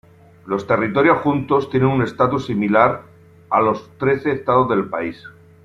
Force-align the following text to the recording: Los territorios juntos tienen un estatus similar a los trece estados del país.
Los 0.47 0.65
territorios 0.65 1.19
juntos 1.19 1.69
tienen 1.69 1.89
un 1.89 2.01
estatus 2.01 2.47
similar 2.47 3.03
a 3.51 3.61
los 3.61 3.87
trece 3.99 4.31
estados 4.31 4.67
del 4.67 4.89
país. 4.89 5.23